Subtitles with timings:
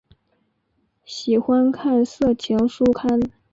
[1.05, 3.19] 喜欢看色情书刊。